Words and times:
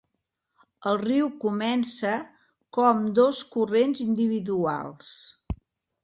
El 0.91 0.95
riu 1.01 1.27
comença 1.41 2.13
com 2.77 3.03
dos 3.19 3.41
corrents 3.57 4.01
individuals. 4.07 5.11